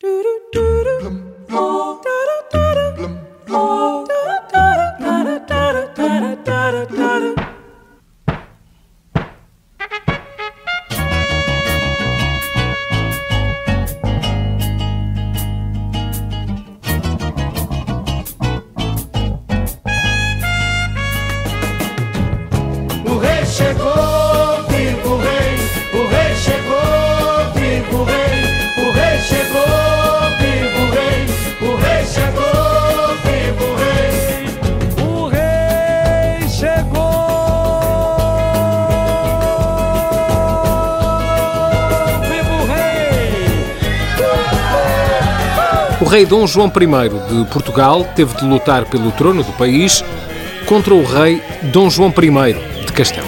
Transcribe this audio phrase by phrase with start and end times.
[0.00, 1.37] O
[46.00, 50.04] O rei Dom João I de Portugal teve de lutar pelo trono do país
[50.64, 53.26] contra o rei Dom João I de Castelo.